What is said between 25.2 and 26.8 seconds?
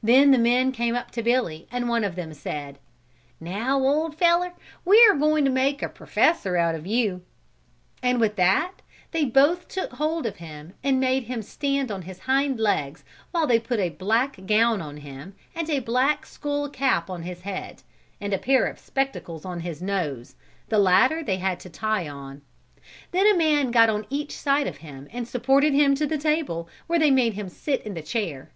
supported him to the table